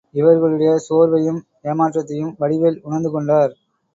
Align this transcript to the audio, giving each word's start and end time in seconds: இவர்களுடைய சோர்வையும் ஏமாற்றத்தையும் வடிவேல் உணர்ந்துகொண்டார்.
இவர்களுடைய 0.13 0.77
சோர்வையும் 0.87 1.37
ஏமாற்றத்தையும் 1.63 2.33
வடிவேல் 2.39 2.79
உணர்ந்துகொண்டார். 2.83 3.53